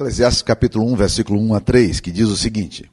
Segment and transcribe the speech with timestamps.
[0.00, 2.90] Eclesiastes capítulo 1, versículo 1 a 3, que diz o seguinte: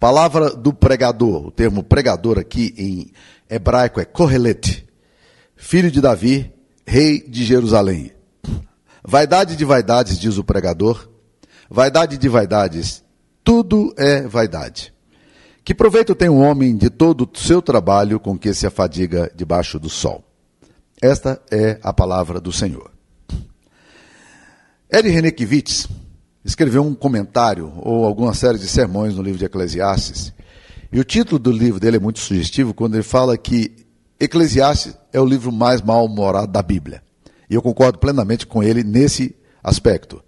[0.00, 3.12] Palavra do pregador, o termo pregador aqui em
[3.48, 4.84] hebraico é Kohelet,
[5.54, 6.52] filho de Davi,
[6.84, 8.10] rei de Jerusalém.
[9.04, 11.08] Vaidade de vaidades, diz o pregador,
[11.70, 13.04] vaidade de vaidades,
[13.44, 14.92] tudo é vaidade.
[15.62, 19.30] Que proveito tem o um homem de todo o seu trabalho com que se afadiga
[19.36, 20.24] debaixo do sol?
[21.00, 22.90] Esta é a palavra do Senhor.
[24.92, 25.86] Ed Renekiewicz
[26.44, 30.32] escreveu um comentário ou alguma série de sermões no livro de Eclesiastes.
[30.92, 33.86] E o título do livro dele é muito sugestivo quando ele fala que
[34.18, 37.02] Eclesiastes é o livro mais mal-humorado da Bíblia.
[37.48, 40.22] E eu concordo plenamente com ele nesse aspecto.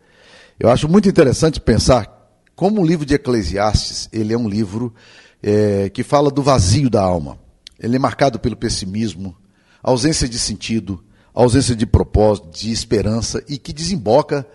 [0.59, 4.95] Eu acho muito interessante pensar como o livro de Eclesiastes ele é um livro
[5.43, 7.39] é, que fala do vazio da alma.
[7.79, 9.37] Ele é marcado pelo pessimismo,
[9.83, 11.03] ausência de sentido,
[11.35, 14.47] ausência de propósito, de esperança e que desemboca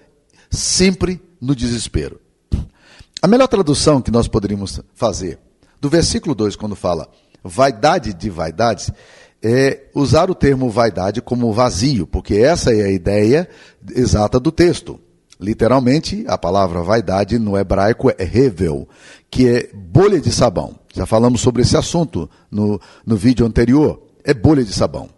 [0.50, 2.20] sempre no desespero.
[3.22, 5.40] A melhor tradução que nós poderíamos fazer
[5.80, 7.08] do versículo 2, quando fala
[7.44, 8.92] vaidade de vaidades,
[9.42, 13.48] é usar o termo vaidade como vazio, porque essa é a ideia
[13.96, 15.00] exata do texto.
[15.40, 18.90] Literalmente, a palavra vaidade no hebraico é revel,
[19.30, 20.76] que é bolha de sabão.
[20.94, 24.02] Já falamos sobre esse assunto no, no vídeo anterior.
[24.24, 25.10] É bolha de sabão.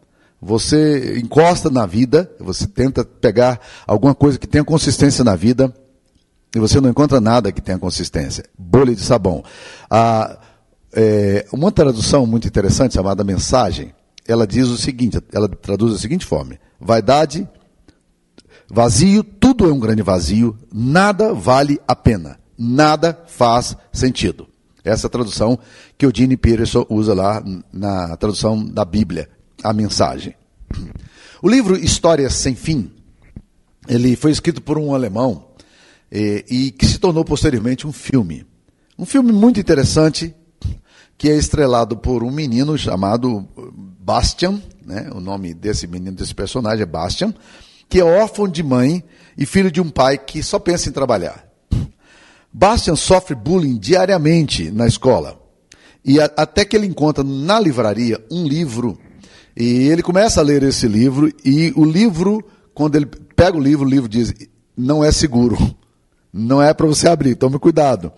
[0.41, 5.73] Você encosta na vida, você tenta pegar alguma coisa que tenha consistência na vida,
[6.55, 8.45] e você não encontra nada que tenha consistência.
[8.57, 9.43] Bolha de sabão.
[9.89, 10.37] Ah,
[10.93, 13.93] é, uma tradução muito interessante chamada mensagem,
[14.27, 17.47] ela diz o seguinte, ela traduz da seguinte forma: vaidade,
[18.67, 24.47] vazio, tudo é um grande vazio, nada vale a pena, nada faz sentido.
[24.83, 25.59] Essa é a tradução
[25.97, 29.29] que o Gene Peterson usa lá na tradução da Bíblia,
[29.63, 30.33] a mensagem.
[31.41, 32.91] O livro Histórias Sem Fim,
[33.87, 35.48] ele foi escrito por um alemão
[36.11, 38.45] e, e que se tornou posteriormente um filme.
[38.97, 40.33] Um filme muito interessante,
[41.17, 43.47] que é estrelado por um menino chamado
[43.99, 45.09] Bastian, né?
[45.13, 47.33] o nome desse menino, desse personagem é Bastian,
[47.87, 49.03] que é órfão de mãe
[49.37, 51.47] e filho de um pai que só pensa em trabalhar.
[52.51, 55.39] Bastian sofre bullying diariamente na escola.
[56.03, 58.97] E a, até que ele encontra na livraria um livro,
[59.55, 63.85] e ele começa a ler esse livro, e o livro, quando ele pega o livro,
[63.85, 64.33] o livro diz:
[64.75, 65.57] não é seguro,
[66.31, 68.11] não é para você abrir, tome cuidado.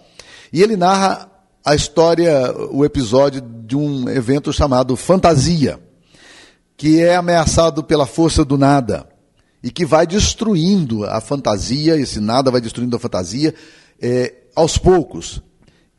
[0.52, 1.30] E ele narra
[1.64, 5.80] a história, o episódio de um evento chamado Fantasia,
[6.76, 9.08] que é ameaçado pela força do nada
[9.64, 13.54] e que vai destruindo a fantasia, esse nada vai destruindo a fantasia
[14.02, 15.42] é, aos poucos.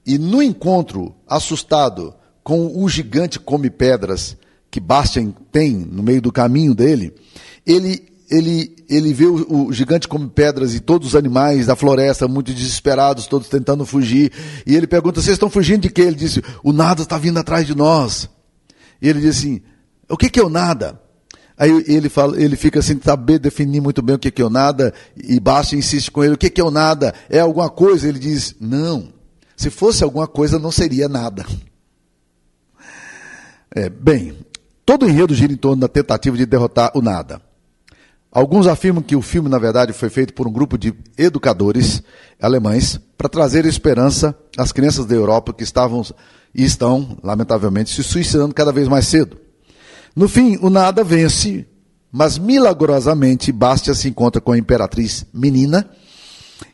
[0.05, 4.37] E no encontro assustado com o gigante come pedras
[4.69, 7.15] que Bastian tem no meio do caminho dele,
[7.65, 12.27] ele ele, ele vê o, o, gigante come pedras e todos os animais da floresta
[12.27, 14.33] muito desesperados, todos tentando fugir.
[14.67, 16.01] E ele pergunta: Vocês estão fugindo de quê?
[16.01, 18.31] Ele disse: O nada está vindo atrás de nós.
[19.03, 19.61] E ele diz assim:
[20.09, 20.99] O que, que é o nada?
[21.59, 24.51] Aí ele, fala, ele fica sem saber definir muito bem o que, que é o
[24.51, 27.13] nada, e Basta insiste com ele: O que, que é o nada?
[27.29, 28.09] É alguma coisa?
[28.09, 29.13] Ele diz: Não.
[29.55, 31.45] Se fosse alguma coisa, não seria nada.
[33.75, 34.39] É, bem,
[34.87, 37.43] todo enredo gira em torno da tentativa de derrotar o nada.
[38.33, 42.03] Alguns afirmam que o filme, na verdade, foi feito por um grupo de educadores
[42.41, 46.03] alemães para trazer esperança às crianças da Europa que estavam
[46.55, 49.37] e estão, lamentavelmente, se suicidando cada vez mais cedo.
[50.17, 51.67] No fim, o nada vence,
[52.11, 55.87] mas milagrosamente Bastia se encontra com a imperatriz menina,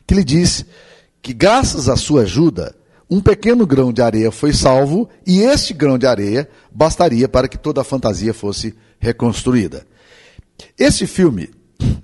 [0.07, 0.65] que lhe diz
[1.21, 2.73] que, graças à sua ajuda,
[3.09, 7.57] um pequeno grão de areia foi salvo e este grão de areia bastaria para que
[7.57, 9.85] toda a fantasia fosse reconstruída.
[10.77, 11.49] Esse filme,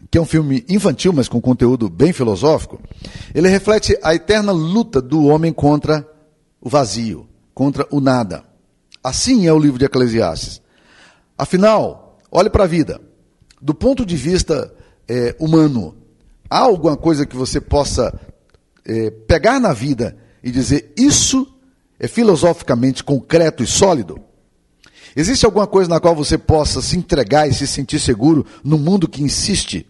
[0.09, 2.79] que é um filme infantil, mas com conteúdo bem filosófico,
[3.33, 6.07] ele reflete a eterna luta do homem contra
[6.61, 8.44] o vazio, contra o nada.
[9.03, 10.61] Assim é o livro de Eclesiastes.
[11.38, 12.99] Afinal, olhe para a vida.
[13.61, 14.73] Do ponto de vista
[15.07, 15.95] é, humano,
[16.49, 18.13] há alguma coisa que você possa
[18.85, 21.47] é, pegar na vida e dizer isso
[22.00, 24.19] é filosoficamente concreto e sólido?
[25.15, 29.07] Existe alguma coisa na qual você possa se entregar e se sentir seguro num mundo
[29.07, 29.88] que insiste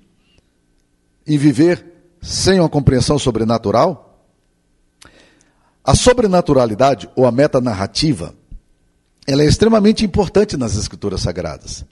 [1.25, 1.83] em viver
[2.21, 4.23] sem uma compreensão sobrenatural?
[5.83, 8.35] A sobrenaturalidade ou a metanarrativa,
[9.25, 11.83] ela é extremamente importante nas escrituras sagradas.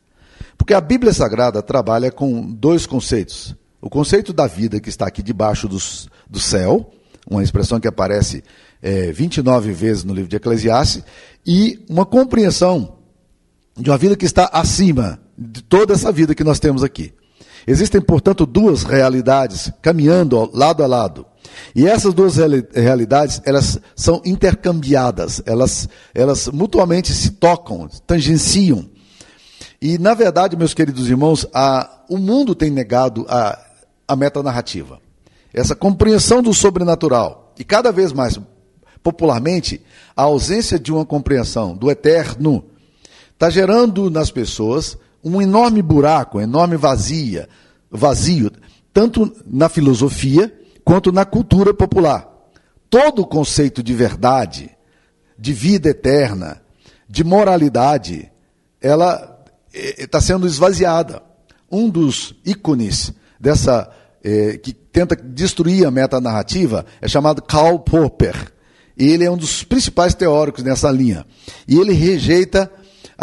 [0.57, 3.55] Porque a Bíblia Sagrada trabalha com dois conceitos.
[3.81, 6.91] O conceito da vida que está aqui debaixo do céu,
[7.29, 8.43] uma expressão que aparece
[8.81, 11.03] é, 29 vezes no livro de Eclesiastes,
[11.45, 12.97] e uma compreensão
[13.75, 17.13] de uma vida que está acima de toda essa vida que nós temos aqui.
[17.65, 21.25] Existem, portanto, duas realidades caminhando lado a lado.
[21.75, 22.35] E essas duas
[22.73, 28.89] realidades, elas são intercambiadas, elas, elas mutuamente se tocam, tangenciam.
[29.81, 33.59] E, na verdade, meus queridos irmãos, a, o mundo tem negado a,
[34.07, 34.99] a metanarrativa.
[35.53, 37.53] Essa compreensão do sobrenatural.
[37.57, 38.39] E cada vez mais,
[39.01, 39.81] popularmente,
[40.15, 42.63] a ausência de uma compreensão do eterno
[43.43, 47.49] está gerando nas pessoas um enorme buraco, uma enorme vazia,
[47.91, 48.49] vazio,
[48.93, 52.25] tanto na filosofia quanto na cultura popular.
[52.89, 54.69] Todo o conceito de verdade,
[55.37, 56.61] de vida eterna,
[57.09, 58.31] de moralidade,
[58.79, 59.43] ela
[59.73, 61.21] está eh, sendo esvaziada.
[61.69, 63.91] Um dos ícones dessa
[64.23, 68.53] eh, que tenta destruir a metanarrativa é chamado Karl Popper.
[68.97, 71.25] Ele é um dos principais teóricos nessa linha.
[71.67, 72.71] E ele rejeita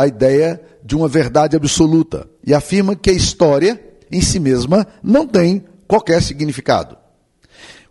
[0.00, 3.79] a ideia de uma verdade absoluta e afirma que a história
[4.11, 6.97] em si mesma não tem qualquer significado.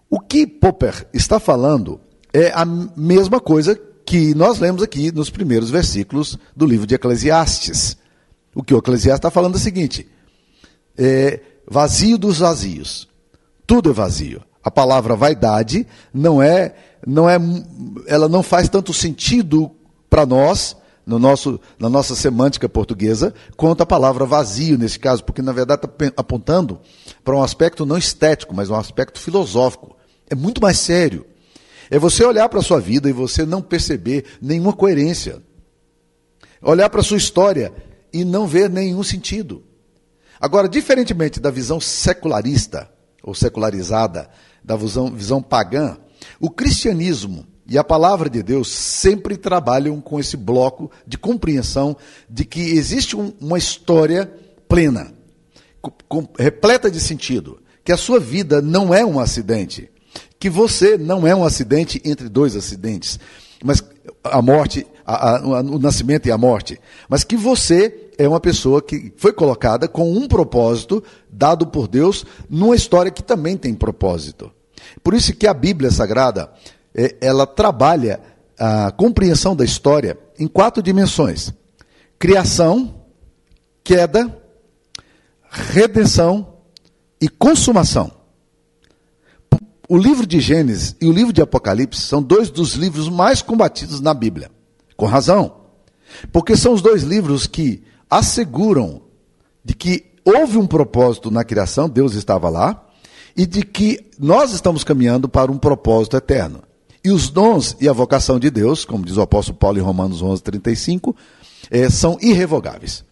[0.10, 2.02] O que Popper está falando
[2.34, 7.96] é a mesma coisa que nós lemos aqui nos primeiros versículos do livro de Eclesiastes.
[8.56, 10.10] O que o Eclesiastes está falando é o seguinte:
[10.98, 11.40] é
[11.70, 13.08] vazio dos vazios.
[13.68, 14.42] Tudo é vazio.
[14.64, 16.74] A palavra vaidade não é,
[17.06, 17.38] não é,
[18.08, 19.70] ela não faz tanto sentido
[20.10, 20.76] para nós
[21.10, 25.84] no nosso, na nossa semântica portuguesa, quanto a palavra vazio nesse caso, porque na verdade
[25.84, 26.80] está apontando
[27.24, 29.98] para um aspecto não estético, mas um aspecto filosófico.
[30.30, 31.26] É muito mais sério.
[31.90, 35.42] É você olhar para a sua vida e você não perceber nenhuma coerência.
[36.62, 37.74] Olhar para a sua história
[38.14, 39.64] e não ver nenhum sentido.
[40.40, 42.88] Agora, diferentemente da visão secularista
[43.24, 44.30] ou secularizada,
[44.64, 45.98] da visão, visão pagã,
[46.40, 51.96] o cristianismo e a palavra de Deus sempre trabalham com esse bloco de compreensão
[52.28, 54.32] de que existe um, uma história
[54.68, 55.14] plena,
[56.08, 59.90] com, repleta de sentido, que a sua vida não é um acidente,
[60.40, 63.20] que você não é um acidente entre dois acidentes,
[63.64, 63.84] mas
[64.24, 68.82] a morte, a, a, o nascimento e a morte, mas que você é uma pessoa
[68.82, 74.52] que foi colocada com um propósito dado por Deus numa história que também tem propósito.
[75.04, 76.52] Por isso que a Bíblia Sagrada,
[77.22, 78.20] ela trabalha
[78.58, 81.54] a compreensão da história em quatro dimensões:
[82.18, 83.04] criação,
[83.84, 84.38] queda,
[85.50, 86.56] redenção
[87.22, 88.12] e consumação.
[89.88, 94.00] O livro de Gênesis e o livro de Apocalipse são dois dos livros mais combatidos
[94.00, 94.52] na Bíblia.
[94.96, 95.62] Com razão.
[96.32, 99.02] Porque são os dois livros que asseguram
[99.64, 102.88] de que houve um propósito na criação, Deus estava lá,
[103.36, 106.62] e de que nós estamos caminhando para um propósito eterno.
[107.04, 110.22] E os dons e a vocação de Deus, como diz o apóstolo Paulo em Romanos
[110.22, 111.16] 11, 35,
[111.72, 113.04] é, são irrevogáveis.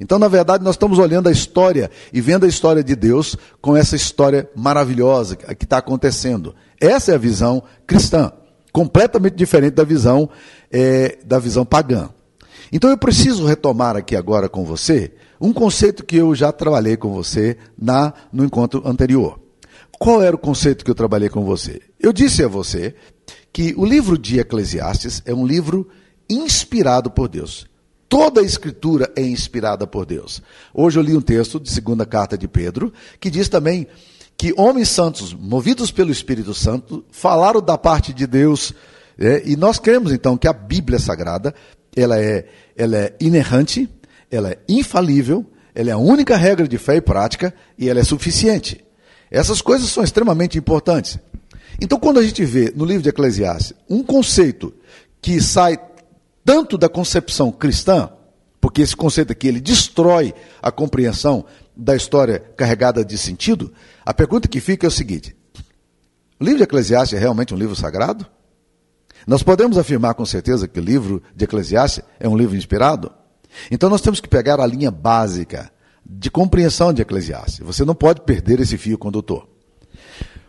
[0.00, 3.76] Então, na verdade, nós estamos olhando a história e vendo a história de Deus com
[3.76, 6.54] essa história maravilhosa que está acontecendo.
[6.80, 8.32] Essa é a visão cristã,
[8.72, 10.28] completamente diferente da visão
[10.70, 12.08] é, da visão pagã.
[12.72, 17.12] Então, eu preciso retomar aqui agora com você um conceito que eu já trabalhei com
[17.12, 19.38] você na no encontro anterior.
[19.98, 21.80] Qual era o conceito que eu trabalhei com você?
[22.00, 22.94] Eu disse a você
[23.54, 25.88] que o livro de Eclesiastes é um livro
[26.28, 27.68] inspirado por Deus.
[28.08, 30.42] Toda a escritura é inspirada por Deus.
[30.74, 33.86] Hoje eu li um texto de segunda carta de Pedro, que diz também
[34.36, 38.74] que homens santos, movidos pelo Espírito Santo, falaram da parte de Deus.
[39.16, 41.54] É, e nós cremos então que a Bíblia Sagrada
[41.94, 43.88] ela é, ela é inerrante,
[44.32, 48.04] ela é infalível, ela é a única regra de fé e prática e ela é
[48.04, 48.84] suficiente.
[49.30, 51.20] Essas coisas são extremamente importantes.
[51.80, 54.72] Então, quando a gente vê no livro de Eclesiastes um conceito
[55.20, 55.78] que sai
[56.44, 58.10] tanto da concepção cristã,
[58.60, 61.44] porque esse conceito aqui ele destrói a compreensão
[61.76, 63.72] da história carregada de sentido,
[64.04, 65.36] a pergunta que fica é o seguinte:
[66.40, 68.26] o livro de Eclesiastes é realmente um livro sagrado?
[69.26, 73.10] Nós podemos afirmar com certeza que o livro de Eclesiastes é um livro inspirado?
[73.70, 75.70] Então nós temos que pegar a linha básica
[76.04, 77.60] de compreensão de Eclesiastes.
[77.60, 79.48] Você não pode perder esse fio condutor.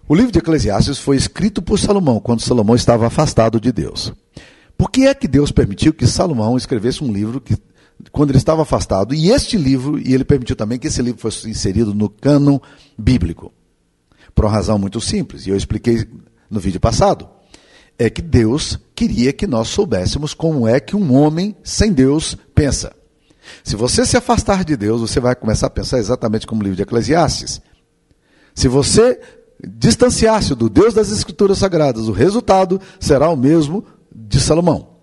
[0.07, 4.13] O livro de Eclesiastes foi escrito por Salomão quando Salomão estava afastado de Deus.
[4.77, 7.57] Por que é que Deus permitiu que Salomão escrevesse um livro que,
[8.11, 11.49] quando ele estava afastado, e este livro, e ele permitiu também que esse livro fosse
[11.49, 12.59] inserido no cânon
[12.95, 13.51] bíblico?
[14.35, 16.07] Por uma razão muito simples, e eu expliquei
[16.51, 17.27] no vídeo passado.
[17.97, 22.95] É que Deus queria que nós soubéssemos como é que um homem sem Deus pensa.
[23.63, 26.75] Se você se afastar de Deus, você vai começar a pensar exatamente como o livro
[26.75, 27.59] de Eclesiastes.
[28.53, 29.19] Se você
[29.63, 34.95] distanciar-se do Deus das Escrituras Sagradas, o resultado será o mesmo de Salomão.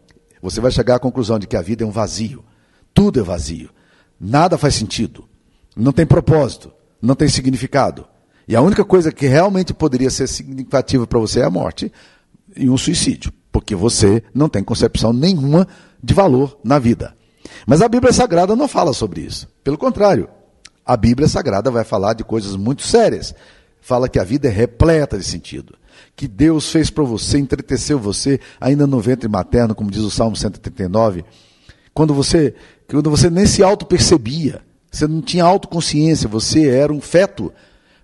[0.43, 2.45] Você vai chegar à conclusão de que a vida é um vazio.
[2.93, 3.71] Tudo é vazio.
[4.21, 5.25] Nada faz sentido.
[5.77, 6.73] Não tem propósito.
[7.01, 8.07] não tem significado.
[8.47, 11.93] E a única coisa que realmente poderia ser significativa para você é a morte
[12.57, 15.67] e um suicídio, porque você não tem concepção nenhuma
[16.03, 17.17] de valor na vida.
[17.67, 19.49] Mas a Bíblia Sagrada não fala sobre isso.
[19.65, 20.29] Pelo contrário,
[20.85, 23.35] a Bíblia Sagrada vai falar de coisas muito sérias.
[23.83, 25.75] Fala que a vida é repleta de sentido.
[26.15, 30.37] Que Deus fez para você, entreteceu você ainda no ventre materno, como diz o Salmo
[30.37, 31.25] 139,
[31.93, 32.55] quando você,
[32.89, 37.53] quando você nem se auto-percebia, você não tinha autoconsciência, você era um feto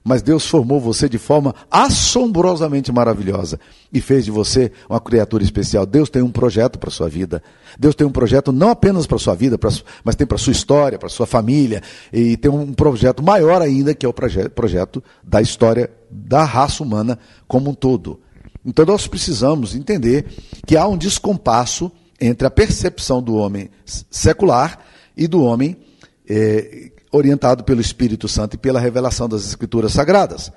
[0.09, 3.61] mas Deus formou você de forma assombrosamente maravilhosa
[3.93, 5.85] e fez de você uma criatura especial.
[5.85, 7.43] Deus tem um projeto para a sua vida.
[7.79, 9.59] Deus tem um projeto não apenas para a sua vida,
[10.03, 13.61] mas tem para a sua história, para a sua família, e tem um projeto maior
[13.61, 18.19] ainda, que é o projeto da história da raça humana como um todo.
[18.65, 20.25] Então nós precisamos entender
[20.67, 24.79] que há um descompasso entre a percepção do homem secular
[25.15, 25.77] e do homem
[26.27, 30.53] eh, orientado pelo Espírito Santo e pela revelação das Escrituras Sagradas.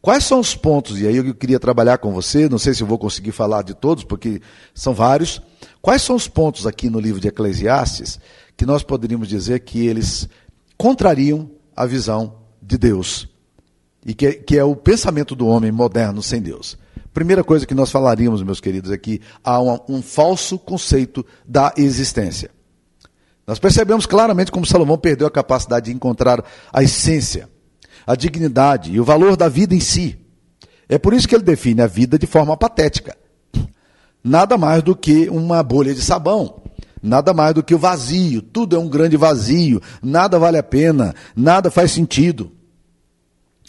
[0.00, 2.86] Quais são os pontos, e aí eu queria trabalhar com você, não sei se eu
[2.86, 4.40] vou conseguir falar de todos, porque
[4.74, 5.42] são vários.
[5.82, 8.18] Quais são os pontos aqui no livro de Eclesiastes
[8.56, 10.26] que nós poderíamos dizer que eles
[10.78, 13.28] contrariam a visão de Deus?
[14.04, 16.78] E que, que é o pensamento do homem moderno sem Deus.
[17.12, 21.74] Primeira coisa que nós falaríamos, meus queridos, é que há um, um falso conceito da
[21.76, 22.50] existência.
[23.50, 26.40] Nós percebemos claramente como Salomão perdeu a capacidade de encontrar
[26.72, 27.48] a essência,
[28.06, 30.16] a dignidade e o valor da vida em si.
[30.88, 33.18] É por isso que ele define a vida de forma patética.
[34.22, 36.62] Nada mais do que uma bolha de sabão.
[37.02, 38.40] Nada mais do que o vazio.
[38.40, 39.82] Tudo é um grande vazio.
[40.00, 41.12] Nada vale a pena.
[41.34, 42.52] Nada faz sentido.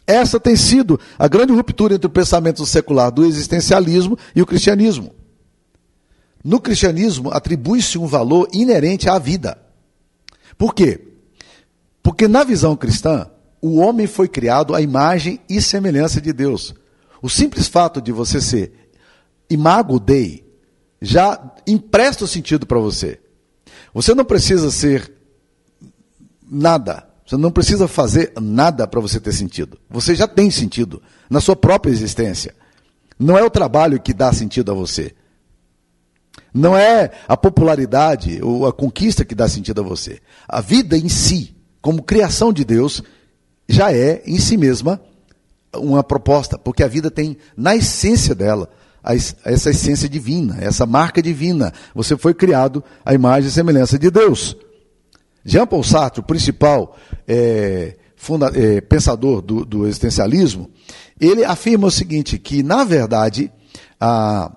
[0.05, 5.11] Essa tem sido a grande ruptura entre o pensamento secular do existencialismo e o cristianismo.
[6.45, 9.70] No cristianismo, atribui-se um valor inerente à vida.
[10.61, 11.01] Por quê?
[12.03, 13.27] Porque na visão cristã,
[13.59, 16.75] o homem foi criado à imagem e semelhança de Deus.
[17.19, 18.71] O simples fato de você ser
[19.49, 20.47] imago Dei
[21.01, 23.19] já empresta o sentido para você.
[23.91, 25.11] Você não precisa ser
[26.47, 27.09] nada.
[27.25, 29.79] Você não precisa fazer nada para você ter sentido.
[29.89, 32.53] Você já tem sentido na sua própria existência.
[33.17, 35.15] Não é o trabalho que dá sentido a você.
[36.53, 40.19] Não é a popularidade ou a conquista que dá sentido a você.
[40.47, 43.01] A vida em si, como criação de Deus,
[43.67, 45.01] já é em si mesma
[45.73, 48.69] uma proposta, porque a vida tem na essência dela
[49.03, 51.73] essa essência divina, essa marca divina.
[51.95, 54.55] Você foi criado à imagem e semelhança de Deus.
[55.43, 56.95] Jean Paul Sartre, o principal
[57.27, 60.69] é, funda, é, pensador do, do existencialismo,
[61.19, 63.51] ele afirma o seguinte, que na verdade
[63.99, 64.51] a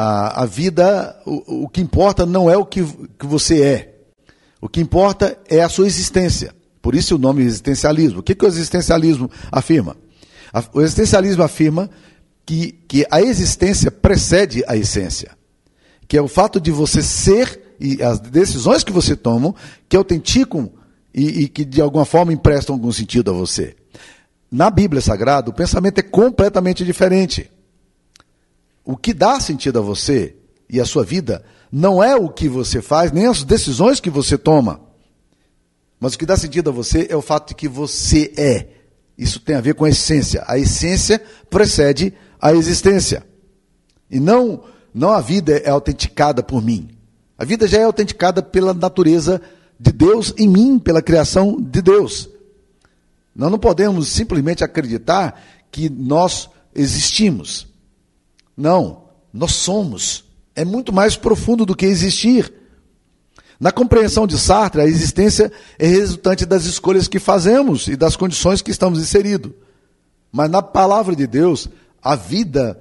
[0.00, 2.82] a, a vida, o, o que importa não é o que,
[3.18, 3.94] que você é.
[4.58, 6.54] O que importa é a sua existência.
[6.80, 8.20] Por isso o nome existencialismo.
[8.20, 9.94] O que, que o existencialismo afirma?
[10.72, 11.90] O existencialismo afirma
[12.46, 15.32] que, que a existência precede a essência.
[16.08, 19.54] Que é o fato de você ser e as decisões que você toma
[19.86, 20.70] que autenticam
[21.14, 23.76] e, e que de alguma forma emprestam algum sentido a você.
[24.50, 27.50] Na Bíblia Sagrada, o pensamento é completamente diferente.
[28.90, 30.34] O que dá sentido a você
[30.68, 34.36] e a sua vida não é o que você faz, nem as decisões que você
[34.36, 34.80] toma.
[36.00, 38.66] Mas o que dá sentido a você é o fato de que você é.
[39.16, 40.42] Isso tem a ver com a essência.
[40.44, 43.24] A essência precede a existência.
[44.10, 46.88] E não, não a vida é autenticada por mim.
[47.38, 49.40] A vida já é autenticada pela natureza
[49.78, 52.28] de Deus em mim, pela criação de Deus.
[53.36, 57.69] Nós não podemos simplesmente acreditar que nós existimos.
[58.60, 60.22] Não, nós somos.
[60.54, 62.52] É muito mais profundo do que existir.
[63.58, 68.60] Na compreensão de Sartre, a existência é resultante das escolhas que fazemos e das condições
[68.60, 69.52] que estamos inseridos.
[70.30, 71.70] Mas na palavra de Deus,
[72.02, 72.78] a vida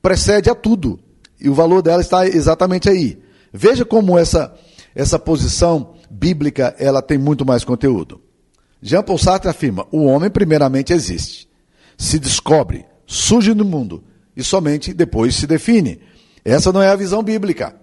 [0.00, 1.00] precede a tudo.
[1.40, 3.20] E o valor dela está exatamente aí.
[3.52, 4.54] Veja como essa,
[4.94, 8.20] essa posição bíblica ela tem muito mais conteúdo.
[8.80, 11.48] Jean Paul Sartre afirma: o homem primeiramente existe,
[11.98, 14.04] se descobre, surge no mundo
[14.36, 16.00] e somente depois se define.
[16.44, 17.74] Essa não é a visão bíblica.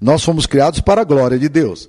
[0.00, 1.88] Nós fomos criados para a glória de Deus.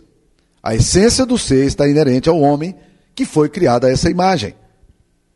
[0.64, 2.76] A essência do ser está inerente ao homem
[3.14, 4.56] que foi criado a essa imagem.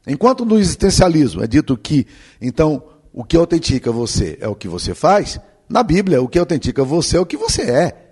[0.06, 2.08] Enquanto no existencialismo é dito que,
[2.42, 6.84] então, o que autentica você é o que você faz, na Bíblia, o que autentica
[6.84, 8.12] você é o que você é.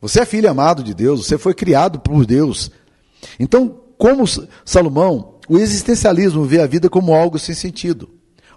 [0.00, 2.70] Você é filho amado de Deus, você foi criado por Deus.
[3.38, 4.24] Então, como
[4.64, 8.08] Salomão, o existencialismo vê a vida como algo sem sentido.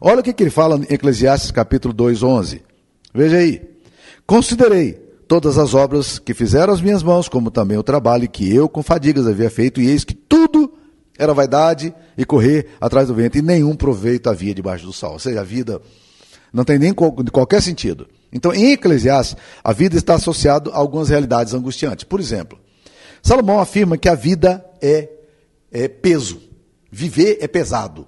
[0.04, 2.64] Olha o que, que ele fala em Eclesiastes capítulo 2, 11.
[3.14, 3.62] Veja aí.
[4.26, 4.94] Considerei
[5.28, 8.82] todas as obras que fizeram as minhas mãos, como também o trabalho que eu com
[8.82, 10.74] fadigas havia feito, e eis que tudo
[11.20, 15.14] Era vaidade e correr atrás do vento, e nenhum proveito havia debaixo do sol.
[15.14, 15.80] Ou seja, a vida
[16.52, 18.08] não tem nem qualquer sentido.
[18.34, 22.06] Então, em Eclesiastes, a vida está associada a algumas realidades angustiantes.
[22.06, 22.58] Por exemplo,
[23.22, 25.10] Salomão afirma que a vida é,
[25.72, 26.42] é peso.
[26.92, 28.08] Viver é pesado.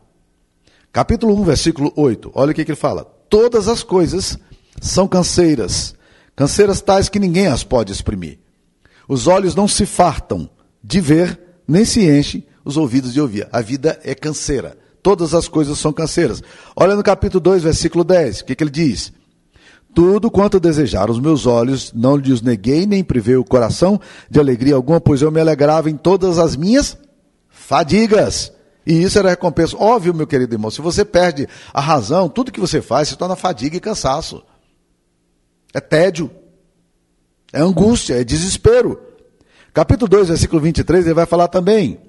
[0.94, 2.32] Capítulo 1, versículo 8.
[2.36, 3.04] Olha o que, que ele fala.
[3.28, 4.38] Todas as coisas
[4.80, 5.96] são canseiras,
[6.36, 8.38] canseiras tais que ninguém as pode exprimir.
[9.10, 10.48] Os olhos não se fartam
[10.84, 13.50] de ver, nem se enchem os ouvidos de ouvir.
[13.52, 14.78] A vida é canseira.
[15.02, 16.44] Todas as coisas são canseiras.
[16.76, 18.42] Olha no capítulo 2, versículo 10.
[18.42, 19.12] O que, que ele diz?
[19.96, 24.76] Tudo quanto desejaram os meus olhos, não lhes neguei, nem privei o coração de alegria
[24.76, 26.96] alguma, pois eu me alegrava em todas as minhas
[27.50, 28.53] fadigas.
[28.86, 29.78] E isso era recompensa.
[29.78, 33.36] Óbvio, meu querido irmão, se você perde a razão, tudo que você faz se torna
[33.36, 34.44] fadiga e cansaço.
[35.74, 36.30] É tédio,
[37.52, 39.00] é angústia, é desespero.
[39.74, 42.00] Capítulo 2, versículo 23, ele vai falar também.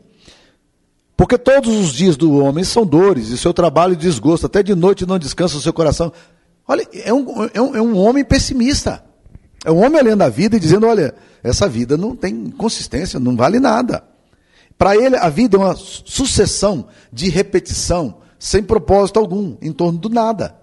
[1.16, 5.06] Porque todos os dias do homem são dores, e seu trabalho desgosto, até de noite
[5.06, 6.12] não descansa o seu coração.
[6.66, 9.04] Olha, é um, é um, é um homem pessimista.
[9.64, 13.36] É um homem olhando a vida e dizendo: olha, essa vida não tem consistência, não
[13.36, 14.02] vale nada.
[14.76, 20.08] Para ele, a vida é uma sucessão de repetição, sem propósito algum, em torno do
[20.08, 20.56] nada.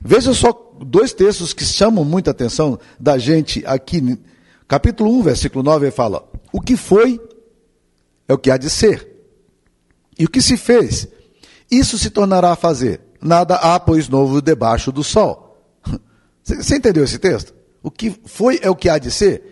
[0.00, 4.18] Veja só dois textos que chamam muita atenção da gente aqui.
[4.66, 7.20] Capítulo 1, versículo 9, ele fala: O que foi
[8.26, 9.08] é o que há de ser.
[10.18, 11.08] E o que se fez?
[11.70, 13.00] Isso se tornará a fazer.
[13.20, 15.56] Nada há, pois, novo debaixo do sol.
[16.42, 17.54] Você entendeu esse texto?
[17.82, 19.51] O que foi é o que há de ser.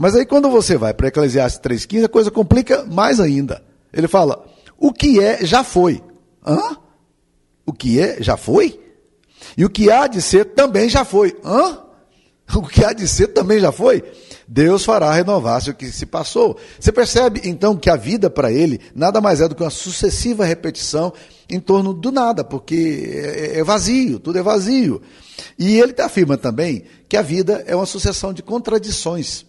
[0.00, 3.62] Mas aí quando você vai para Eclesiastes 3,15, a coisa complica mais ainda.
[3.92, 4.42] Ele fala:
[4.78, 6.02] o que é, já foi.
[6.44, 6.78] Hã?
[7.66, 8.80] O que é, já foi?
[9.58, 11.36] E o que há de ser também já foi.
[11.44, 11.82] Hã?
[12.52, 14.02] O que há de ser também já foi?
[14.48, 16.58] Deus fará renovar-se o que se passou.
[16.80, 20.44] Você percebe então que a vida para ele nada mais é do que uma sucessiva
[20.44, 21.12] repetição
[21.48, 25.00] em torno do nada, porque é, é vazio, tudo é vazio.
[25.56, 29.48] E ele afirma também que a vida é uma sucessão de contradições.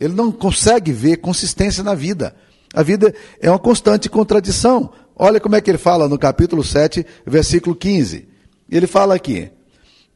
[0.00, 2.34] Ele não consegue ver consistência na vida.
[2.72, 4.90] A vida é uma constante contradição.
[5.14, 8.26] Olha como é que ele fala no capítulo 7, versículo 15.
[8.70, 9.50] Ele fala aqui: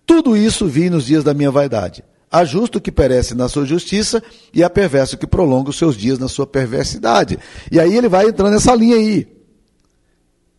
[0.06, 2.02] Tudo isso vi nos dias da minha vaidade.
[2.32, 6.18] Há justo que perece na sua justiça e há perverso que prolonga os seus dias
[6.18, 7.38] na sua perversidade.
[7.70, 9.28] E aí ele vai entrando nessa linha aí.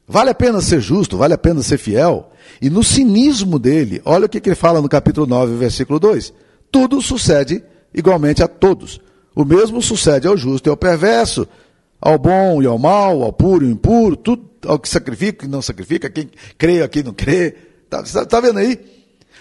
[0.07, 2.31] Vale a pena ser justo, vale a pena ser fiel.
[2.61, 6.31] E no cinismo dele, olha o que, ele fala no capítulo 9, versículo 2.
[6.71, 9.01] Tudo sucede igualmente a todos.
[9.35, 11.47] O mesmo sucede ao justo e ao perverso,
[11.99, 15.49] ao bom e ao mal, ao puro e ao impuro, tudo, ao que sacrifica e
[15.49, 17.55] não sacrifica, quem crê, a quem não crê.
[17.83, 18.79] Está tá vendo aí?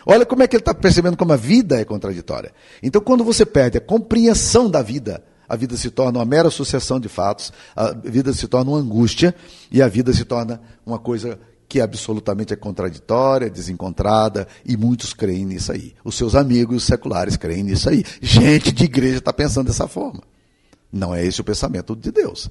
[0.07, 2.52] Olha como é que ele está percebendo como a vida é contraditória.
[2.83, 6.98] Então, quando você perde a compreensão da vida, a vida se torna uma mera sucessão
[6.98, 9.35] de fatos, a vida se torna uma angústia
[9.70, 11.38] e a vida se torna uma coisa
[11.75, 15.93] que absolutamente é contraditória, desencontrada, e muitos creem nisso aí.
[16.05, 18.05] Os seus amigos seculares creem nisso aí.
[18.23, 20.23] Gente de igreja está pensando dessa forma.
[20.93, 22.49] Não é esse o pensamento de Deus.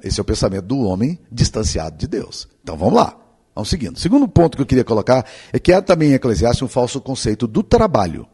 [0.00, 2.46] Esse é o pensamento do homem distanciado de Deus.
[2.62, 3.18] Então vamos lá.
[3.52, 3.96] Vamos seguindo.
[3.96, 7.00] O segundo ponto que eu queria colocar é que há também em Eclesiastes um falso
[7.00, 8.28] conceito do trabalho.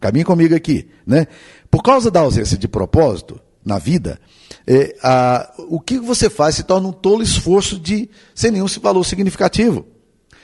[0.00, 0.90] Caminhe comigo aqui.
[1.06, 1.28] Né?
[1.70, 4.20] Por causa da ausência de propósito na vida,
[4.66, 9.04] é, a, o que você faz se torna um tolo esforço de sem nenhum valor
[9.04, 9.86] significativo.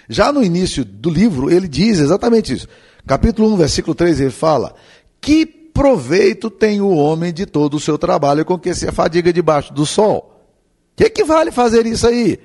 [0.09, 2.67] Já no início do livro, ele diz exatamente isso.
[3.07, 4.75] Capítulo 1, versículo 3, ele fala:
[5.21, 9.73] Que proveito tem o homem de todo o seu trabalho com que se afadiga debaixo
[9.73, 10.31] do sol?
[10.97, 12.39] Que, que vale fazer isso aí?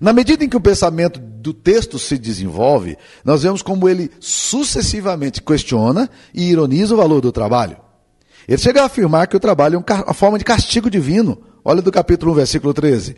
[0.00, 5.42] Na medida em que o pensamento do texto se desenvolve, nós vemos como ele sucessivamente
[5.42, 7.76] questiona e ironiza o valor do trabalho.
[8.48, 11.38] Ele chega a afirmar que o trabalho é uma forma de castigo divino.
[11.64, 13.16] Olha do capítulo 1, versículo 13.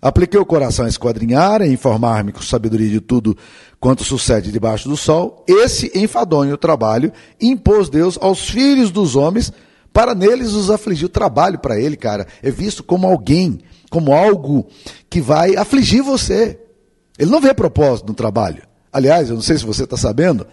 [0.00, 3.36] Apliquei o coração a esquadrinhar, a informar-me com sabedoria de tudo
[3.78, 5.44] quanto sucede debaixo do sol.
[5.48, 9.52] Esse enfadonho trabalho impôs Deus aos filhos dos homens
[9.92, 11.06] para neles os afligir.
[11.06, 13.60] O trabalho para ele, cara, é visto como alguém
[13.92, 14.66] como algo
[15.10, 16.58] que vai afligir você.
[17.18, 18.62] Ele não vê propósito no trabalho.
[18.90, 20.46] Aliás, eu não sei se você está sabendo,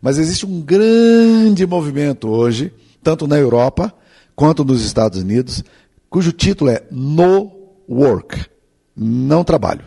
[0.00, 2.72] mas existe um grande movimento hoje,
[3.04, 3.94] tanto na Europa
[4.34, 5.62] quanto nos Estados Unidos,
[6.10, 7.52] cujo título é No
[7.88, 8.54] Work
[8.96, 9.84] não trabalho.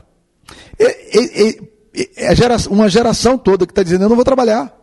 [0.77, 2.33] É, é, é, é
[2.69, 4.73] uma geração toda que está dizendo: eu não vou trabalhar,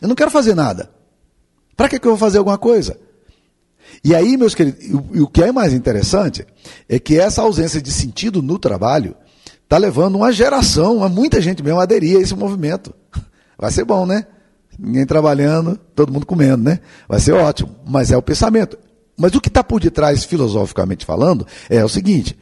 [0.00, 0.90] eu não quero fazer nada.
[1.76, 2.98] Para que, que eu vou fazer alguma coisa?
[4.02, 6.46] E aí, meus queridos, o, o que é mais interessante
[6.88, 9.14] é que essa ausência de sentido no trabalho
[9.62, 12.94] está levando uma geração, uma, muita gente mesmo a aderir a esse movimento.
[13.58, 14.26] Vai ser bom, né?
[14.78, 16.80] Ninguém trabalhando, todo mundo comendo, né?
[17.08, 18.78] Vai ser ótimo, mas é o pensamento.
[19.16, 22.38] Mas o que está por detrás, filosoficamente falando, é o seguinte: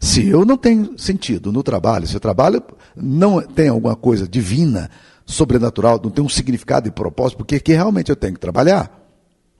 [0.00, 2.62] Se eu não tenho sentido no trabalho, se o trabalho
[2.96, 4.88] não tem alguma coisa divina,
[5.26, 9.00] sobrenatural, não tem um significado e propósito, porque que realmente eu tenho que trabalhar.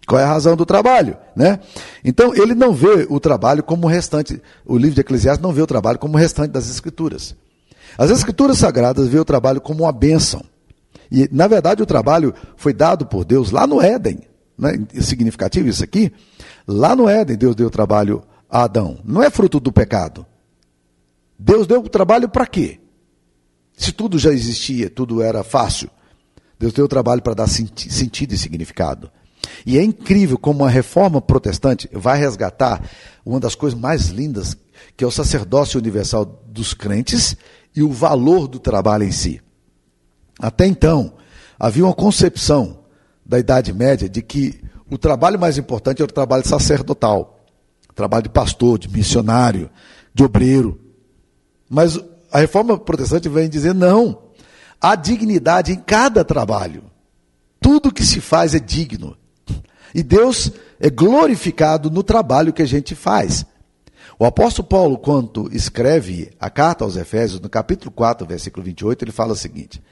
[0.07, 1.17] Qual é a razão do trabalho?
[1.35, 1.61] Né?
[2.05, 5.63] Então, ele não vê o trabalho como o restante, o livro de Eclesiastes não vê
[5.63, 7.37] o trabalho como o restante das Escrituras.
[7.97, 10.43] As Escrituras Sagradas vê o trabalho como uma bênção.
[11.13, 14.21] E, na verdade, o trabalho foi dado por Deus lá no Éden.
[14.57, 14.83] Né?
[14.95, 16.11] É significativo isso aqui?
[16.67, 18.99] Lá no Éden, Deus deu o trabalho a Adão.
[19.05, 20.25] Não é fruto do pecado.
[21.39, 22.81] Deus deu o trabalho para quê?
[23.77, 25.91] Se tudo já existia, tudo era fácil.
[26.59, 29.11] Deus deu o trabalho para dar sentido e significado.
[29.67, 32.89] E é incrível como a reforma protestante vai resgatar
[33.23, 34.57] uma das coisas mais lindas,
[34.97, 37.37] que é o sacerdócio universal dos crentes
[37.77, 39.43] e o valor do trabalho em si.
[40.43, 41.13] Até então,
[41.57, 42.81] havia uma concepção
[43.25, 47.39] da Idade Média de que o trabalho mais importante era o trabalho sacerdotal,
[47.95, 49.71] trabalho de pastor, de missionário,
[50.13, 50.81] de obreiro.
[51.71, 51.97] Mas
[52.33, 54.19] a reforma protestante vem dizer não.
[54.81, 56.83] Há dignidade em cada trabalho.
[57.61, 59.17] Tudo que se faz é digno.
[59.95, 60.51] E Deus
[60.81, 63.47] é glorificado no trabalho que a gente faz.
[64.23, 69.11] O apóstolo Paulo, quando escreve a carta aos Efésios, no capítulo 4, versículo 28, ele
[69.11, 69.83] fala o seguinte: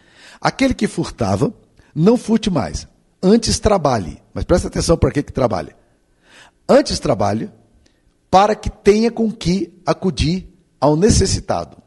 [0.41, 1.53] Aquele que furtava,
[1.93, 2.87] não furte mais,
[3.21, 4.23] antes trabalhe.
[4.33, 5.77] Mas presta atenção para que, que trabalha.
[6.69, 7.51] Antes trabalhe,
[8.31, 10.49] para que tenha com que acudir
[10.81, 11.79] ao necessitado.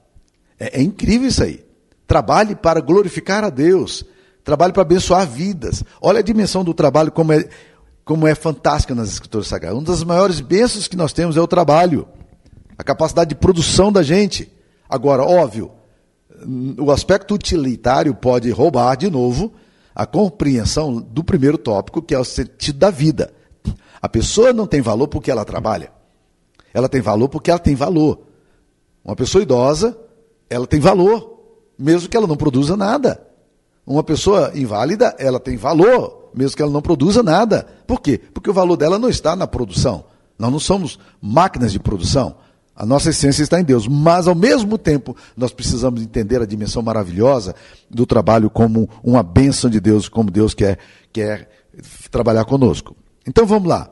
[0.59, 1.65] É, é incrível isso aí.
[2.05, 4.03] Trabalhe para glorificar a Deus.
[4.43, 5.81] Trabalhe para abençoar vidas.
[6.01, 7.47] Olha a dimensão do trabalho como é
[8.03, 9.79] como é fantástica nas Escrituras Sagradas.
[9.79, 12.05] Uma das maiores bênçãos que nós temos é o trabalho,
[12.77, 14.51] a capacidade de produção da gente.
[14.89, 15.71] Agora, óbvio,
[16.79, 19.53] o aspecto utilitário pode roubar de novo
[19.95, 23.33] a compreensão do primeiro tópico, que é o sentido da vida.
[24.01, 25.91] A pessoa não tem valor porque ela trabalha.
[26.73, 28.19] Ela tem valor porque ela tem valor.
[29.03, 29.97] Uma pessoa idosa,
[30.49, 31.39] ela tem valor,
[31.77, 33.25] mesmo que ela não produza nada.
[33.85, 37.67] Uma pessoa inválida, ela tem valor, mesmo que ela não produza nada.
[37.85, 38.19] Por quê?
[38.33, 40.05] Porque o valor dela não está na produção.
[40.39, 42.35] Nós não somos máquinas de produção.
[42.75, 43.87] A nossa essência está em Deus.
[43.87, 47.55] Mas, ao mesmo tempo, nós precisamos entender a dimensão maravilhosa
[47.89, 50.79] do trabalho como uma bênção de Deus, como Deus quer,
[51.11, 51.49] quer
[52.09, 52.95] trabalhar conosco.
[53.27, 53.89] Então, vamos lá.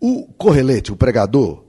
[0.00, 1.64] O correlete, o pregador,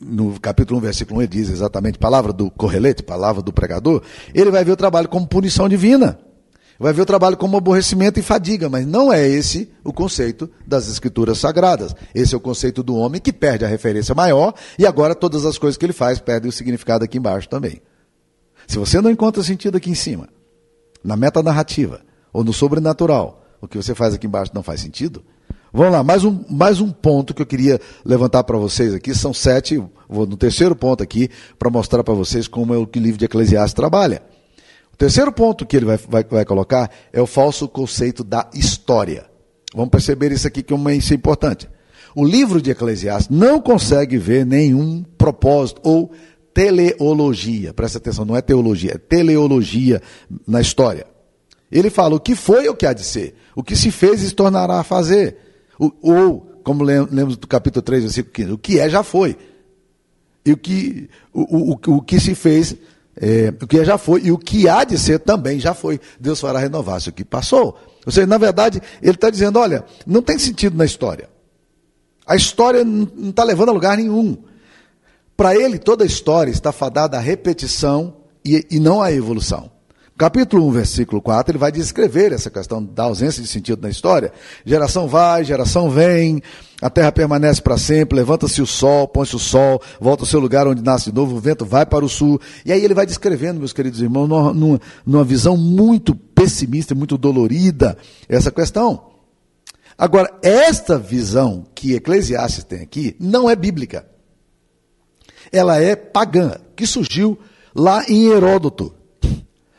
[0.00, 4.02] no capítulo 1, versículo 1, ele diz exatamente, palavra do correlete, palavra do pregador,
[4.34, 6.18] ele vai ver o trabalho como punição divina
[6.78, 10.88] vai ver o trabalho como aborrecimento e fadiga, mas não é esse o conceito das
[10.88, 11.94] escrituras sagradas.
[12.14, 15.58] Esse é o conceito do homem que perde a referência maior e agora todas as
[15.58, 17.80] coisas que ele faz perdem o significado aqui embaixo também.
[18.66, 20.28] Se você não encontra sentido aqui em cima,
[21.02, 22.00] na metanarrativa
[22.32, 25.24] ou no sobrenatural, o que você faz aqui embaixo não faz sentido,
[25.74, 29.14] Vamos lá, mais um, mais um ponto que eu queria levantar para vocês aqui.
[29.14, 32.98] São sete, vou no terceiro ponto aqui, para mostrar para vocês como é o que
[32.98, 34.22] o livro de Eclesiastes trabalha.
[34.92, 39.26] O terceiro ponto que ele vai, vai, vai colocar é o falso conceito da história.
[39.74, 41.68] Vamos perceber isso aqui que é isso é importante.
[42.14, 46.12] O livro de Eclesiastes não consegue ver nenhum propósito ou
[46.52, 47.72] teleologia.
[47.72, 50.02] Presta atenção, não é teologia, é teleologia
[50.46, 51.06] na história.
[51.70, 53.34] Ele fala o que foi o que há de ser.
[53.56, 55.38] O que se fez e se tornará a fazer.
[55.78, 59.36] Ou, como lemos do capítulo 3, versículo 15, o que é já foi.
[60.44, 62.76] E o que, o, o, o que se fez
[63.16, 66.00] é, o que já foi e o que há de ser também já foi.
[66.18, 67.78] Deus fará renovar-se o que passou.
[68.06, 71.28] Ou seja, na verdade, ele está dizendo: olha, não tem sentido na história.
[72.26, 74.36] A história não está levando a lugar nenhum.
[75.36, 79.70] Para ele, toda a história está fadada à repetição e, e não à evolução.
[80.16, 84.32] Capítulo 1, versículo 4, ele vai descrever essa questão da ausência de sentido na história.
[84.64, 86.40] Geração vai, geração vem,
[86.82, 90.66] a terra permanece para sempre, levanta-se o sol, põe-se o sol, volta ao seu lugar
[90.66, 92.40] onde nasce de novo, o vento vai para o sul.
[92.66, 97.96] E aí ele vai descrevendo, meus queridos irmãos, numa, numa visão muito pessimista, muito dolorida,
[98.28, 99.12] essa questão.
[99.96, 104.04] Agora, esta visão que Eclesiastes tem aqui não é bíblica.
[105.52, 107.38] Ela é pagã, que surgiu
[107.72, 108.92] lá em Heródoto.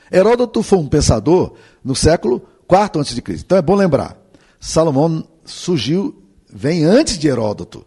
[0.09, 3.21] Heródoto foi um pensador no século IV a.C.
[3.43, 4.17] Então é bom lembrar,
[4.57, 6.22] Salomão surgiu,
[6.53, 7.85] vem antes de Heródoto.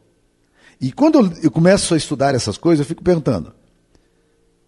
[0.80, 3.52] E quando eu começo a estudar essas coisas, eu fico perguntando: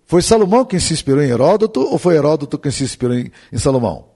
[0.06, 3.58] foi Salomão quem se inspirou em Heródoto ou foi Heródoto quem se inspirou em, em
[3.58, 4.06] Salomão?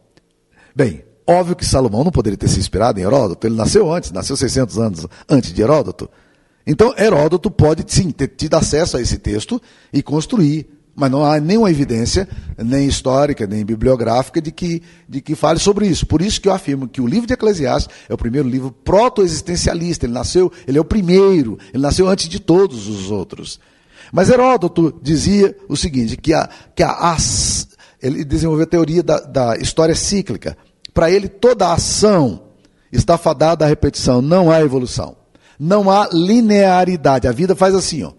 [0.75, 4.37] Bem, óbvio que Salomão não poderia ter se inspirado em Heródoto, ele nasceu antes, nasceu
[4.37, 6.09] 600 anos antes de Heródoto.
[6.67, 9.61] Então, Heródoto pode sim ter tido acesso a esse texto
[9.93, 12.29] e construir mas não há nenhuma evidência,
[12.59, 16.07] nem histórica, nem bibliográfica, de que, de que fale sobre isso.
[16.07, 20.05] Por isso que eu afirmo que o livro de Eclesiastes é o primeiro livro proto-existencialista.
[20.05, 23.59] Ele nasceu, ele é o primeiro, ele nasceu antes de todos os outros.
[24.13, 27.17] Mas Heródoto dizia o seguinte, que a, que a,
[28.03, 30.57] ele desenvolveu a teoria da, da história cíclica.
[30.93, 32.43] Para ele, toda ação
[32.93, 35.17] está fadada à repetição, não há evolução.
[35.59, 37.27] Não há linearidade.
[37.27, 38.13] A vida faz assim, ó.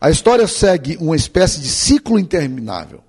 [0.00, 3.00] A história segue uma espécie de ciclo interminável.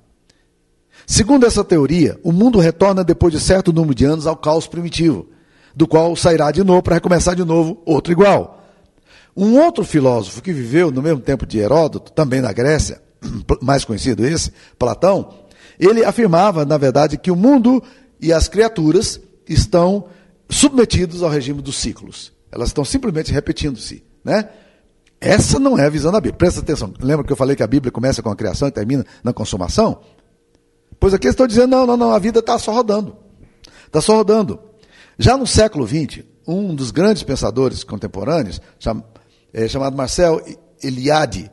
[1.08, 5.28] Segundo essa teoria, o mundo retorna depois de certo número de anos ao caos primitivo,
[5.74, 8.62] do qual sairá de novo para recomeçar de novo outro igual.
[9.36, 13.02] Um outro filósofo que viveu no mesmo tempo de Heródoto, também na Grécia,
[13.62, 15.34] mais conhecido esse, Platão,
[15.80, 17.82] ele afirmava, na verdade, que o mundo
[18.20, 20.06] e as criaturas estão
[20.50, 22.34] submetidos ao regime dos ciclos.
[22.52, 24.50] Elas estão simplesmente repetindo-se, né?
[25.22, 26.38] Essa não é a visão da Bíblia.
[26.40, 26.92] Presta atenção.
[27.00, 30.02] Lembra que eu falei que a Bíblia começa com a criação e termina na consumação?
[31.00, 33.16] Pois aqui estão dizendo, não, não, não, a vida está só rodando.
[33.86, 34.60] Está só rodando.
[35.20, 38.60] Já no século XX, um dos grandes pensadores contemporâneos,
[39.54, 40.42] é, chamado Marcel
[40.82, 41.52] Eliade,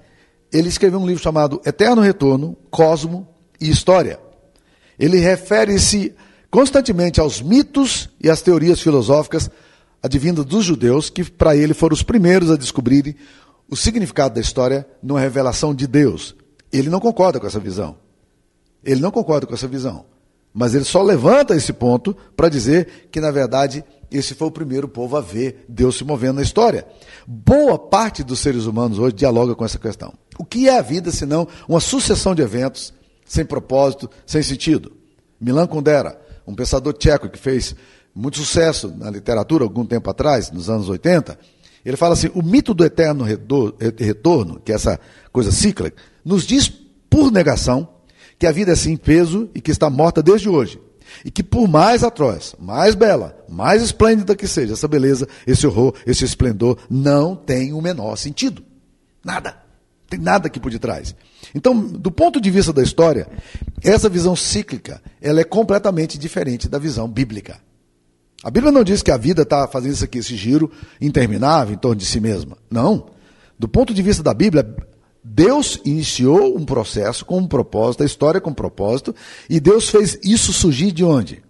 [0.51, 3.29] ele escreveu um livro chamado Eterno Retorno, Cosmo
[3.61, 4.19] e História.
[4.99, 6.15] Ele refere-se
[6.51, 9.51] constantemente aos mitos e às teorias filosóficas
[10.03, 13.15] advindas dos judeus, que para ele foram os primeiros a descobrirem
[13.71, 16.35] o significado da história numa revelação de Deus.
[16.73, 17.97] Ele não concorda com essa visão.
[18.83, 20.07] Ele não concorda com essa visão.
[20.53, 24.89] Mas ele só levanta esse ponto para dizer que, na verdade, esse foi o primeiro
[24.89, 26.87] povo a ver Deus se movendo na história.
[27.27, 30.15] Boa parte dos seres humanos hoje dialoga com essa questão.
[30.39, 32.95] O que é a vida senão uma sucessão de eventos
[33.27, 34.93] sem propósito, sem sentido?
[35.39, 37.77] Milan Kundera, um pensador tcheco que fez
[38.15, 41.39] muito sucesso na literatura algum tempo atrás, nos anos 80,
[41.89, 45.01] ele fala assim: o mito do eterno retorno, que é essa
[45.33, 46.69] coisa cíclica, nos diz,
[47.09, 47.89] por negação,
[48.39, 50.81] que a vida é sem peso e que está morta desde hoje.
[51.25, 55.95] E que por mais atroz, mais bela, mais esplêndida que seja essa beleza, esse horror,
[56.07, 58.63] esse esplendor, não tem o menor sentido.
[59.25, 59.57] Nada.
[60.11, 61.15] Tem nada aqui por detrás.
[61.55, 63.27] Então, do ponto de vista da história,
[63.83, 67.59] essa visão cíclica, ela é completamente diferente da visão bíblica.
[68.43, 70.71] A Bíblia não diz que a vida está fazendo isso aqui, esse giro
[71.01, 72.57] interminável em torno de si mesma.
[72.71, 73.11] Não.
[73.59, 74.77] Do ponto de vista da Bíblia,
[75.25, 79.15] Deus iniciou um processo com um propósito, a história com um propósito,
[79.51, 81.43] e Deus fez isso surgir de onde?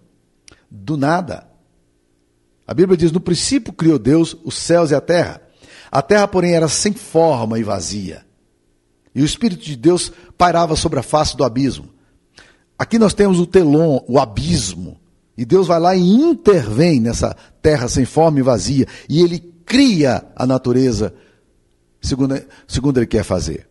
[0.69, 1.47] Do nada.
[2.65, 5.41] A Bíblia diz: no princípio criou Deus os céus e a terra.
[5.91, 8.25] A terra, porém, era sem forma e vazia.
[9.13, 11.89] E o Espírito de Deus pairava sobre a face do abismo.
[12.77, 14.98] Aqui nós temos o telon, o abismo.
[15.39, 18.85] E Deus vai lá e intervém nessa terra sem forma e vazia.
[19.07, 21.13] E ele cria a natureza
[22.01, 23.65] segundo, segundo ele quer fazer.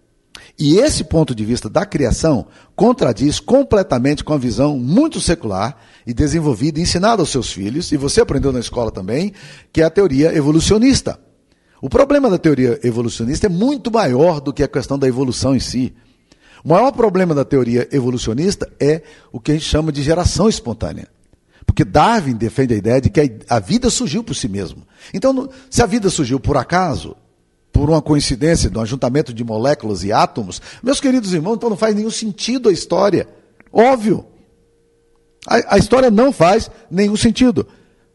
[0.59, 5.76] E esse ponto de vista da criação contradiz completamente com a visão muito secular
[6.07, 9.35] e desenvolvida e ensinada aos seus filhos, e você aprendeu na escola também,
[9.70, 11.20] que é a teoria evolucionista.
[11.83, 15.61] O problema da teoria evolucionista é muito maior do que a questão da evolução em
[15.61, 15.94] si.
[16.64, 21.17] O maior problema da teoria evolucionista é o que a gente chama de geração espontânea.
[21.79, 24.83] Porque Darwin defende a ideia de que a vida surgiu por si mesmo.
[25.14, 27.14] Então, se a vida surgiu por acaso,
[27.73, 31.77] por uma coincidência, de um ajuntamento de moléculas e átomos, meus queridos irmãos, então não
[31.77, 33.29] faz nenhum sentido a história.
[33.73, 34.27] Óbvio.
[35.47, 37.64] A, a história não faz nenhum sentido.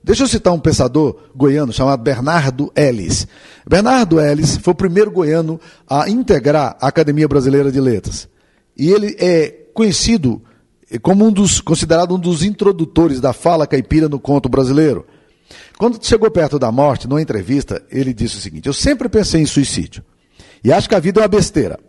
[0.04, 3.26] Deixa eu citar um pensador goiano chamado Bernardo Ellis.
[3.65, 5.58] Bernardo Ellis foi o primeiro goiano
[5.89, 8.28] a integrar a Academia Brasileira de Letras.
[8.76, 10.41] E ele é conhecido
[11.02, 15.06] como um dos, considerado um dos introdutores da fala caipira no conto brasileiro.
[15.78, 19.46] Quando chegou perto da morte, numa entrevista, ele disse o seguinte: Eu sempre pensei em
[19.46, 20.04] suicídio.
[20.63, 21.80] E acho que a vida é uma besteira.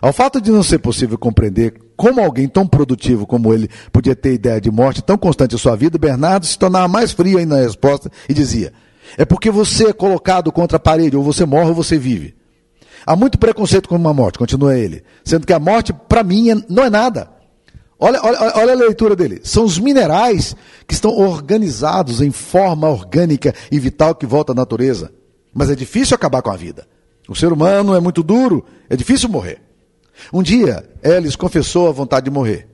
[0.00, 4.34] Ao fato de não ser possível compreender como alguém tão produtivo como ele podia ter
[4.34, 7.62] ideia de morte tão constante em sua vida, Bernardo se tornava mais frio ainda na
[7.62, 8.72] resposta e dizia:
[9.16, 12.34] É porque você é colocado contra a parede, ou você morre ou você vive.
[13.06, 16.54] Há muito preconceito com uma morte, continua ele, sendo que a morte, para mim, é,
[16.68, 17.30] não é nada.
[17.98, 19.40] Olha, olha, olha a leitura dele.
[19.42, 20.54] São os minerais
[20.86, 25.12] que estão organizados em forma orgânica e vital que volta à natureza.
[25.54, 26.86] Mas é difícil acabar com a vida.
[27.28, 29.62] O ser humano é muito duro, é difícil morrer.
[30.32, 32.68] Um dia, Ellis confessou a vontade de morrer.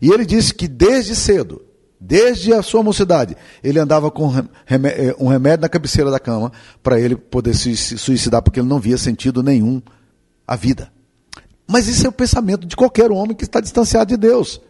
[0.00, 1.62] E ele disse que desde cedo,
[2.00, 6.50] desde a sua mocidade, ele andava com eh, um remédio na cabeceira da cama
[6.82, 9.80] para ele poder se suicidar, porque ele não via sentido nenhum
[10.46, 10.93] à vida.
[11.66, 14.60] Mas isso é o pensamento de qualquer homem que está distanciado de Deus.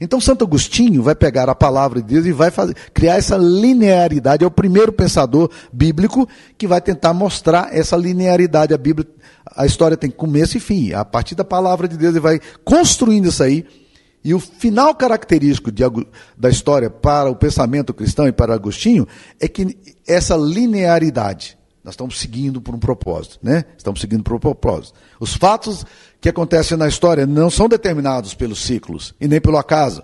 [0.00, 4.42] Então Santo Agostinho vai pegar a palavra de Deus e vai fazer, criar essa linearidade.
[4.42, 8.74] É o primeiro pensador bíblico que vai tentar mostrar essa linearidade.
[8.74, 9.06] A Bíblia,
[9.54, 10.92] a história tem começo e fim.
[10.92, 13.64] A partir da palavra de Deus ele vai construindo isso aí.
[14.24, 15.84] E o final característico de,
[16.36, 19.06] da história para o pensamento cristão e para Agostinho
[19.40, 23.64] é que essa linearidade Nós estamos seguindo por um propósito, né?
[23.76, 24.94] Estamos seguindo por um propósito.
[25.18, 25.84] Os fatos
[26.20, 30.02] que acontecem na história não são determinados pelos ciclos e nem pelo acaso,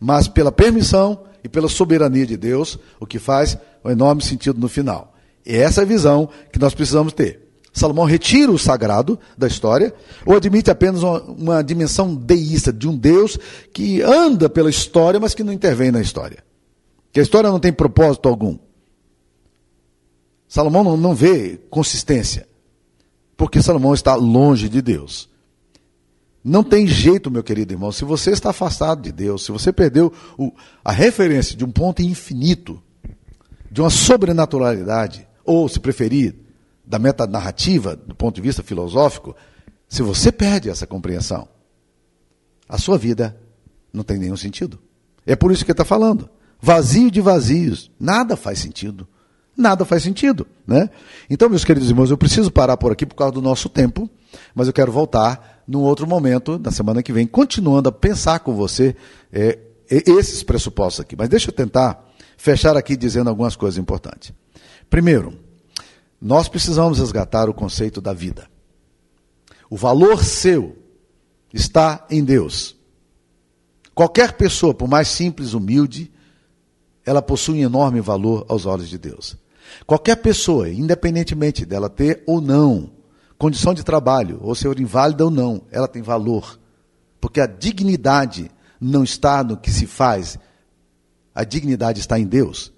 [0.00, 4.68] mas pela permissão e pela soberania de Deus, o que faz um enorme sentido no
[4.68, 5.14] final.
[5.46, 7.44] E essa é a visão que nós precisamos ter.
[7.72, 9.92] Salomão retira o sagrado da história,
[10.24, 13.36] ou admite apenas uma, uma, dimensão deísta, de um Deus
[13.72, 16.42] que anda pela história, mas que não intervém na história.
[17.12, 18.56] Que a história não tem propósito algum.
[20.48, 22.48] Salomão não, vê consistência,
[23.36, 25.28] porque Salomão está longe de Deus.
[26.42, 30.12] Não tem jeito, meu querido irmão, se você está afastado de Deus, se você perdeu
[30.38, 30.52] o,
[30.84, 32.82] a referência de um ponto infinito,
[33.70, 36.34] de uma sobrenaturalidade, ou, se preferir,
[36.84, 39.34] da metanarrativa, do ponto de vista filosófico,
[39.88, 41.48] se você perde essa compreensão,
[42.68, 43.40] a sua vida
[43.92, 44.78] não tem nenhum sentido.
[45.26, 46.28] É por isso que ele está falando.
[46.60, 47.90] Vazio de vazios.
[47.98, 49.06] Nada faz sentido.
[49.56, 50.46] Nada faz sentido.
[50.66, 50.90] Né?
[51.30, 54.08] Então, meus queridos irmãos, eu preciso parar por aqui por causa do nosso tempo,
[54.54, 58.54] mas eu quero voltar num outro momento, na semana que vem, continuando a pensar com
[58.54, 58.96] você
[59.32, 61.16] é, esses pressupostos aqui.
[61.16, 62.04] Mas deixa eu tentar
[62.36, 64.32] fechar aqui dizendo algumas coisas importantes.
[64.90, 65.38] Primeiro,
[66.20, 68.48] nós precisamos resgatar o conceito da vida.
[69.70, 70.76] O valor seu
[71.52, 72.76] está em Deus.
[73.94, 76.12] Qualquer pessoa, por mais simples, humilde,
[77.06, 79.36] ela possui um enorme valor aos olhos de Deus.
[79.86, 82.92] Qualquer pessoa, independentemente dela ter ou não
[83.38, 86.58] condição de trabalho, ou ser inválida ou não, ela tem valor.
[87.20, 88.50] Porque a dignidade
[88.80, 90.38] não está no que se faz,
[91.34, 92.72] a dignidade está em Deus.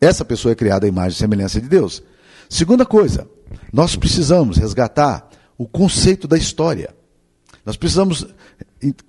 [0.00, 2.02] Essa pessoa é criada à imagem e semelhança de Deus.
[2.48, 3.28] Segunda coisa,
[3.72, 6.94] nós precisamos resgatar o conceito da história.
[7.64, 8.26] Nós precisamos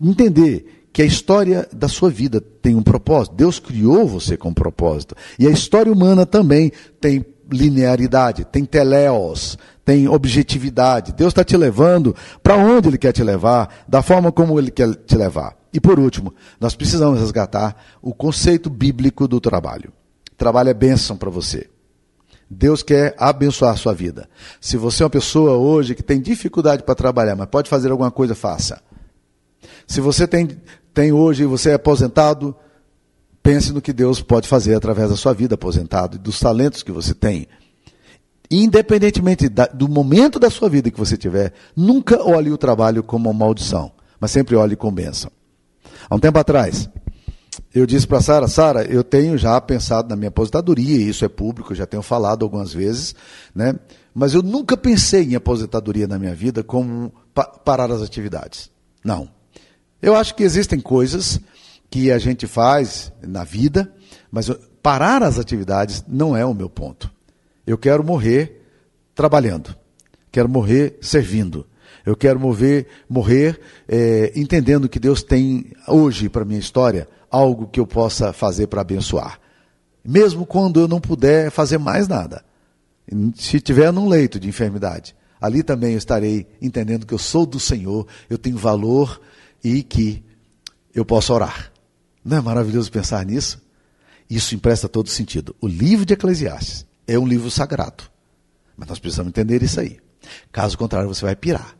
[0.01, 3.35] entender que a história da sua vida tem um propósito.
[3.35, 5.15] Deus criou você com um propósito.
[5.37, 11.13] E a história humana também tem linearidade, tem teléos, tem objetividade.
[11.13, 14.93] Deus está te levando para onde Ele quer te levar, da forma como Ele quer
[14.95, 15.57] te levar.
[15.71, 19.91] E por último, nós precisamos resgatar o conceito bíblico do trabalho.
[20.37, 21.69] Trabalho é bênção para você.
[22.49, 24.27] Deus quer abençoar a sua vida.
[24.59, 28.09] Se você é uma pessoa hoje que tem dificuldade para trabalhar, mas pode fazer alguma
[28.09, 28.81] coisa, faça.
[29.85, 30.49] Se você tem,
[30.99, 32.53] tem hoje, você é aposentado,
[33.41, 36.91] pense no que Deus pode fazer através da sua vida aposentado e dos talentos que
[36.91, 37.47] você tem.
[38.51, 43.29] Independentemente da, do momento da sua vida que você tiver, nunca olhe o trabalho como
[43.29, 45.31] uma maldição, mas sempre olhe com bênção.
[46.09, 46.89] Há um tempo atrás,
[47.73, 51.29] eu disse para Sara, Sara, eu tenho já pensado na minha aposentadoria, e isso é
[51.29, 53.15] público, já tenho falado algumas vezes,
[53.55, 53.73] né?
[54.13, 58.69] Mas eu nunca pensei em aposentadoria na minha vida como pa parar as atividades.
[59.01, 59.38] Não.
[60.01, 61.39] Eu acho que existem coisas
[61.89, 63.91] que a gente faz na vida,
[64.31, 64.49] mas
[64.81, 67.11] parar as atividades não é o meu ponto.
[67.65, 68.65] Eu quero morrer
[69.13, 69.75] trabalhando.
[70.31, 71.65] Quero morrer servindo.
[72.05, 77.79] Eu quero morrer, morrer é, entendendo que Deus tem hoje para minha história algo que
[77.79, 79.39] eu possa fazer para abençoar.
[80.03, 82.43] Mesmo quando eu não puder fazer mais nada.
[83.35, 87.59] Se estiver num leito de enfermidade, ali também eu estarei entendendo que eu sou do
[87.59, 89.19] Senhor, eu tenho valor
[89.63, 90.23] e que
[90.93, 91.71] eu posso orar.
[92.23, 93.61] Não é maravilhoso pensar nisso?
[94.29, 95.55] Isso empresta todo sentido.
[95.59, 98.03] O livro de Eclesiastes é um livro sagrado.
[98.77, 99.99] Mas nós precisamos entender isso aí.
[100.51, 101.75] Caso contrário, você vai pirar.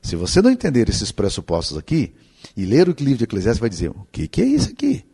[0.00, 2.14] Se você não entender esses pressupostos aqui,
[2.56, 5.04] e ler o livro de Eclesiastes vai dizer: o que, que é isso aqui?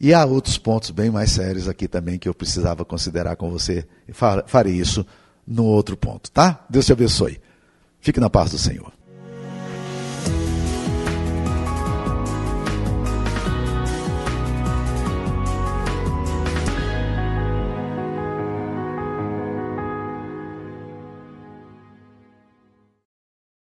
[0.00, 3.86] E há outros pontos bem mais sérios aqui também que eu precisava considerar com você.
[4.46, 5.06] Farei isso
[5.46, 6.64] no outro ponto, tá?
[6.68, 7.40] Deus te abençoe.
[8.00, 8.92] Fique na paz do Senhor.